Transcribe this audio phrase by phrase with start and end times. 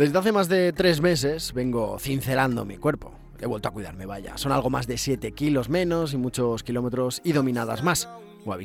[0.00, 3.12] Desde hace más de tres meses vengo cincelando mi cuerpo.
[3.38, 4.38] He vuelto a cuidarme, vaya.
[4.38, 8.08] Son algo más de 7 kilos menos y muchos kilómetros y dominadas más.
[8.46, 8.64] Wabi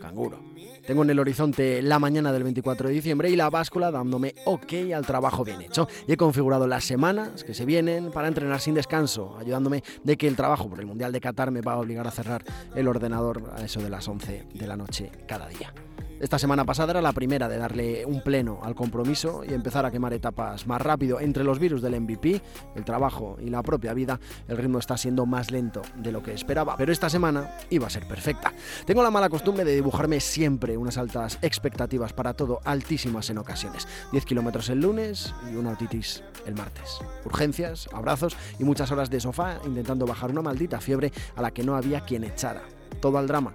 [0.00, 0.40] canguro.
[0.86, 4.94] Tengo en el horizonte la mañana del 24 de diciembre y la báscula dándome ok
[4.96, 5.88] al trabajo bien hecho.
[6.08, 10.26] Y he configurado las semanas que se vienen para entrenar sin descanso, ayudándome de que
[10.26, 12.44] el trabajo por el Mundial de Qatar me va a obligar a cerrar
[12.74, 15.74] el ordenador a eso de las 11 de la noche cada día.
[16.22, 19.90] Esta semana pasada era la primera de darle un pleno al compromiso y empezar a
[19.90, 21.18] quemar etapas más rápido.
[21.18, 22.40] Entre los virus del MVP,
[22.76, 26.32] el trabajo y la propia vida, el ritmo está siendo más lento de lo que
[26.32, 28.52] esperaba, pero esta semana iba a ser perfecta.
[28.86, 33.88] Tengo la mala costumbre de dibujarme siempre unas altas expectativas para todo, altísimas en ocasiones.
[34.12, 37.00] 10 kilómetros el lunes y una otitis el martes.
[37.24, 41.64] Urgencias, abrazos y muchas horas de sofá intentando bajar una maldita fiebre a la que
[41.64, 42.62] no había quien echara.
[43.00, 43.54] Todo al drama,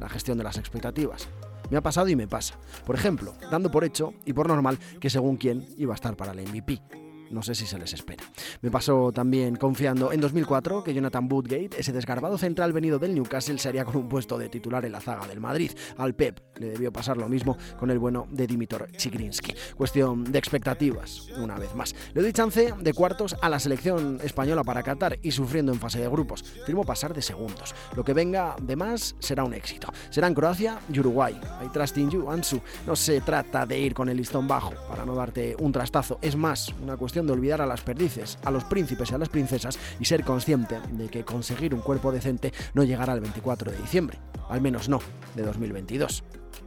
[0.00, 1.28] la gestión de las expectativas.
[1.70, 2.54] Me ha pasado y me pasa.
[2.84, 6.32] Por ejemplo, dando por hecho y por normal que según quién iba a estar para
[6.32, 8.24] el MVP no sé si se les espera.
[8.60, 13.58] Me pasó también confiando en 2004 que Jonathan Woodgate, ese desgarbado central venido del Newcastle,
[13.58, 15.72] sería con un puesto de titular en la zaga del Madrid.
[15.96, 19.54] Al Pep le debió pasar lo mismo con el bueno de Dimitor Chigrinsky.
[19.76, 21.94] Cuestión de expectativas, una vez más.
[22.14, 26.00] Le doy chance de cuartos a la selección española para Qatar y sufriendo en fase
[26.00, 26.42] de grupos.
[26.66, 27.74] Firmo pasar de segundos.
[27.96, 29.92] Lo que venga de más será un éxito.
[30.10, 31.38] Será en Croacia y Uruguay.
[31.64, 32.60] I trust in you, Ansu.
[32.86, 36.18] No se trata de ir con el listón bajo para no darte un trastazo.
[36.22, 39.28] Es más, una cuestión de olvidar a las perdices, a los príncipes y a las
[39.28, 43.78] princesas y ser consciente de que conseguir un cuerpo decente no llegará el 24 de
[43.78, 44.18] diciembre,
[44.48, 45.00] al menos no
[45.34, 46.24] de 2022.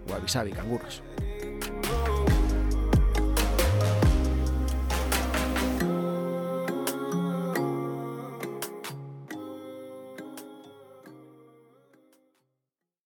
[0.10, 1.02] Wabi sabi, canguros.